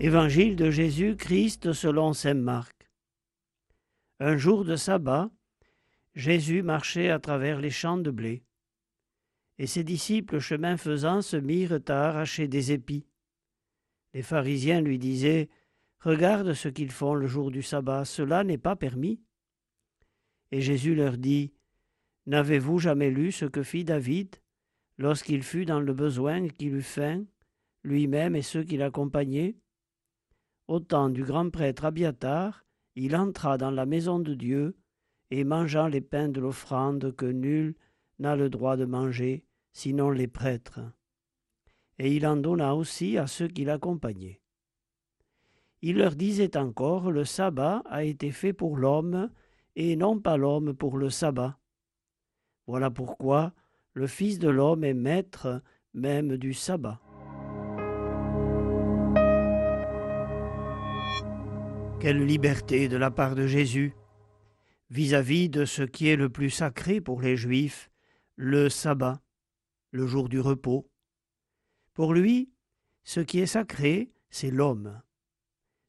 Évangile 0.00 0.54
de 0.54 0.70
Jésus-Christ 0.70 1.72
selon 1.72 2.12
saint 2.12 2.34
Marc. 2.34 2.88
Un 4.20 4.36
jour 4.36 4.64
de 4.64 4.76
sabbat, 4.76 5.28
Jésus 6.14 6.62
marchait 6.62 7.10
à 7.10 7.18
travers 7.18 7.60
les 7.60 7.70
champs 7.70 7.98
de 7.98 8.12
blé. 8.12 8.44
Et 9.58 9.66
ses 9.66 9.82
disciples, 9.82 10.38
chemin 10.38 10.76
faisant, 10.76 11.20
se 11.20 11.36
mirent 11.36 11.80
à 11.88 12.10
arracher 12.10 12.46
des 12.46 12.70
épis. 12.70 13.08
Les 14.14 14.22
pharisiens 14.22 14.80
lui 14.80 15.00
disaient 15.00 15.48
Regarde 15.98 16.52
ce 16.52 16.68
qu'ils 16.68 16.92
font 16.92 17.14
le 17.14 17.26
jour 17.26 17.50
du 17.50 17.62
sabbat, 17.62 18.04
cela 18.04 18.44
n'est 18.44 18.56
pas 18.56 18.76
permis. 18.76 19.20
Et 20.52 20.60
Jésus 20.60 20.94
leur 20.94 21.18
dit 21.18 21.52
N'avez-vous 22.26 22.78
jamais 22.78 23.10
lu 23.10 23.32
ce 23.32 23.46
que 23.46 23.64
fit 23.64 23.82
David 23.82 24.36
lorsqu'il 24.96 25.42
fut 25.42 25.64
dans 25.64 25.80
le 25.80 25.92
besoin 25.92 26.46
qu'il 26.46 26.74
eut 26.74 26.82
faim, 26.82 27.24
lui-même 27.82 28.36
et 28.36 28.42
ceux 28.42 28.62
qui 28.62 28.76
l'accompagnaient? 28.76 29.56
Au 30.68 30.80
temps 30.80 31.08
du 31.08 31.24
grand 31.24 31.48
prêtre 31.48 31.86
Abiatar, 31.86 32.66
il 32.94 33.16
entra 33.16 33.56
dans 33.56 33.70
la 33.70 33.86
maison 33.86 34.18
de 34.18 34.34
Dieu 34.34 34.76
et 35.30 35.42
mangeant 35.42 35.88
les 35.88 36.02
pains 36.02 36.28
de 36.28 36.40
l'offrande 36.40 37.14
que 37.16 37.24
nul 37.24 37.74
n'a 38.18 38.36
le 38.36 38.50
droit 38.50 38.76
de 38.76 38.84
manger, 38.84 39.46
sinon 39.72 40.10
les 40.10 40.28
prêtres. 40.28 40.80
Et 41.98 42.14
il 42.14 42.26
en 42.26 42.36
donna 42.36 42.74
aussi 42.74 43.16
à 43.16 43.26
ceux 43.26 43.48
qui 43.48 43.64
l'accompagnaient. 43.64 44.42
Il 45.80 45.96
leur 45.96 46.14
disait 46.14 46.56
encore, 46.58 47.10
le 47.12 47.24
sabbat 47.24 47.82
a 47.86 48.04
été 48.04 48.30
fait 48.30 48.52
pour 48.52 48.76
l'homme, 48.76 49.30
et 49.74 49.96
non 49.96 50.20
pas 50.20 50.36
l'homme 50.36 50.74
pour 50.74 50.98
le 50.98 51.08
sabbat. 51.08 51.58
Voilà 52.66 52.90
pourquoi 52.90 53.54
le 53.94 54.06
Fils 54.06 54.38
de 54.38 54.48
l'homme 54.48 54.84
est 54.84 54.92
maître 54.92 55.62
même 55.94 56.36
du 56.36 56.52
sabbat. 56.52 57.00
Quelle 62.00 62.24
liberté 62.24 62.88
de 62.88 62.96
la 62.96 63.10
part 63.10 63.34
de 63.34 63.48
Jésus 63.48 63.92
vis-à-vis 64.88 65.48
de 65.48 65.64
ce 65.64 65.82
qui 65.82 66.06
est 66.08 66.16
le 66.16 66.28
plus 66.28 66.48
sacré 66.48 67.00
pour 67.00 67.20
les 67.20 67.36
Juifs, 67.36 67.90
le 68.36 68.68
sabbat, 68.68 69.20
le 69.90 70.06
jour 70.06 70.28
du 70.28 70.38
repos. 70.38 70.88
Pour 71.94 72.14
lui, 72.14 72.52
ce 73.02 73.18
qui 73.18 73.40
est 73.40 73.46
sacré, 73.46 74.12
c'est 74.30 74.52
l'homme. 74.52 75.02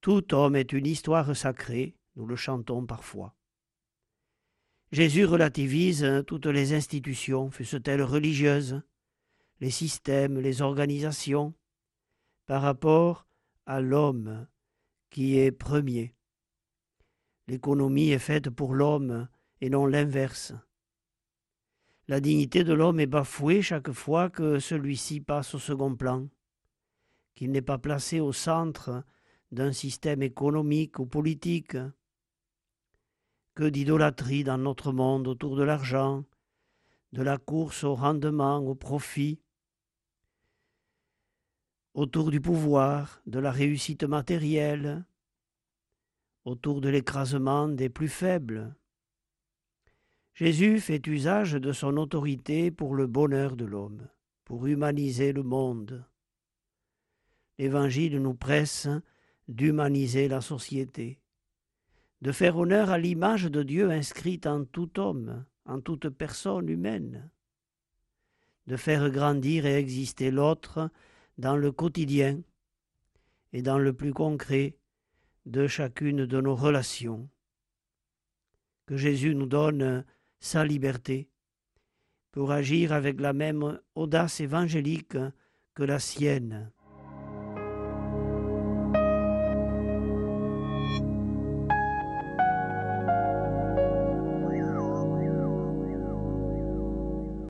Tout 0.00 0.32
homme 0.32 0.56
est 0.56 0.72
une 0.72 0.86
histoire 0.86 1.36
sacrée, 1.36 1.94
nous 2.16 2.24
le 2.24 2.36
chantons 2.36 2.86
parfois. 2.86 3.36
Jésus 4.92 5.26
relativise 5.26 6.24
toutes 6.26 6.46
les 6.46 6.72
institutions, 6.72 7.50
fussent-elles 7.50 8.02
religieuses, 8.02 8.80
les 9.60 9.70
systèmes, 9.70 10.40
les 10.40 10.62
organisations, 10.62 11.52
par 12.46 12.62
rapport 12.62 13.26
à 13.66 13.82
l'homme 13.82 14.46
qui 15.10 15.38
est 15.38 15.52
premier. 15.52 16.14
L'économie 17.48 18.10
est 18.10 18.18
faite 18.18 18.48
pour 18.48 18.74
l'homme 18.74 19.28
et 19.60 19.68
non 19.68 19.86
l'inverse. 19.86 20.54
La 22.08 22.20
dignité 22.20 22.64
de 22.64 22.72
l'homme 22.72 23.00
est 23.00 23.06
bafouée 23.06 23.62
chaque 23.62 23.92
fois 23.92 24.30
que 24.30 24.58
celui-ci 24.58 25.20
passe 25.20 25.54
au 25.54 25.58
second 25.58 25.94
plan, 25.94 26.28
qu'il 27.34 27.50
n'est 27.50 27.62
pas 27.62 27.78
placé 27.78 28.20
au 28.20 28.32
centre 28.32 29.04
d'un 29.52 29.72
système 29.72 30.22
économique 30.22 30.98
ou 30.98 31.06
politique. 31.06 31.76
Que 33.54 33.68
d'idolâtrie 33.68 34.44
dans 34.44 34.58
notre 34.58 34.92
monde 34.92 35.28
autour 35.28 35.56
de 35.56 35.64
l'argent, 35.64 36.24
de 37.12 37.22
la 37.22 37.36
course 37.36 37.84
au 37.84 37.94
rendement, 37.94 38.58
au 38.58 38.74
profit, 38.74 39.40
autour 41.94 42.30
du 42.30 42.40
pouvoir, 42.40 43.20
de 43.26 43.38
la 43.38 43.50
réussite 43.50 44.04
matérielle, 44.04 45.04
autour 46.44 46.80
de 46.80 46.88
l'écrasement 46.88 47.68
des 47.68 47.88
plus 47.88 48.08
faibles. 48.08 48.74
Jésus 50.34 50.80
fait 50.80 51.06
usage 51.06 51.52
de 51.52 51.72
son 51.72 51.96
autorité 51.96 52.70
pour 52.70 52.94
le 52.94 53.06
bonheur 53.06 53.56
de 53.56 53.64
l'homme, 53.64 54.08
pour 54.44 54.66
humaniser 54.66 55.32
le 55.32 55.42
monde. 55.42 56.04
L'Évangile 57.58 58.22
nous 58.22 58.34
presse 58.34 58.88
d'humaniser 59.48 60.28
la 60.28 60.40
société, 60.40 61.20
de 62.22 62.32
faire 62.32 62.56
honneur 62.56 62.90
à 62.90 62.98
l'image 62.98 63.44
de 63.44 63.62
Dieu 63.62 63.90
inscrite 63.90 64.46
en 64.46 64.64
tout 64.64 64.98
homme, 64.98 65.44
en 65.66 65.80
toute 65.80 66.08
personne 66.08 66.68
humaine, 66.68 67.30
de 68.66 68.76
faire 68.76 69.10
grandir 69.10 69.66
et 69.66 69.74
exister 69.74 70.30
l'autre 70.30 70.90
dans 71.36 71.56
le 71.56 71.72
quotidien 71.72 72.40
et 73.52 73.62
dans 73.62 73.78
le 73.78 73.92
plus 73.92 74.12
concret 74.12 74.79
de 75.46 75.66
chacune 75.66 76.26
de 76.26 76.40
nos 76.40 76.54
relations. 76.54 77.28
Que 78.86 78.96
Jésus 78.96 79.34
nous 79.34 79.46
donne 79.46 80.04
sa 80.40 80.64
liberté 80.64 81.28
pour 82.32 82.52
agir 82.52 82.92
avec 82.92 83.20
la 83.20 83.32
même 83.32 83.80
audace 83.94 84.40
évangélique 84.40 85.16
que 85.74 85.82
la 85.82 85.98
sienne 85.98 86.70